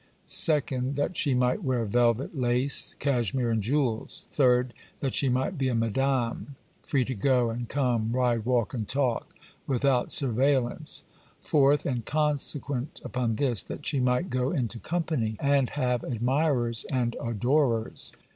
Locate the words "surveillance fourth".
10.11-11.85